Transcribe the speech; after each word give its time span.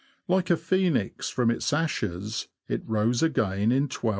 Like 0.27 0.49
a 0.49 0.57
phoenix, 0.57 1.29
from 1.29 1.51
its 1.51 1.71
ashes 1.71 2.47
it 2.67 2.81
rose 2.87 3.21
again 3.21 3.71
in 3.71 3.83
1278. 3.83 4.09